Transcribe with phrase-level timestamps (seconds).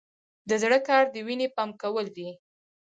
[0.49, 2.29] د زړه کار د وینې پمپ کول دي